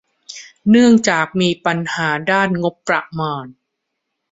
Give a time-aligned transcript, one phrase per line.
[0.69, 3.45] เนื่องจากมีปัญหาด้านงบประมาณ